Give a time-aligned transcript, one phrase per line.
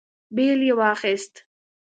[0.35, 1.33] بېل يې واخيست.